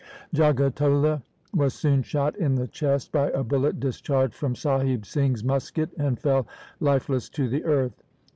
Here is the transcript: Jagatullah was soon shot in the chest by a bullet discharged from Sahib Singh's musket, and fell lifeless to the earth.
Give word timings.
Jagatullah 0.33 1.21
was 1.53 1.75
soon 1.75 2.01
shot 2.01 2.35
in 2.37 2.55
the 2.55 2.65
chest 2.65 3.11
by 3.11 3.29
a 3.29 3.43
bullet 3.43 3.79
discharged 3.79 4.33
from 4.33 4.55
Sahib 4.55 5.05
Singh's 5.05 5.43
musket, 5.43 5.91
and 5.95 6.17
fell 6.17 6.47
lifeless 6.79 7.29
to 7.29 7.47
the 7.47 7.63
earth. 7.65 8.01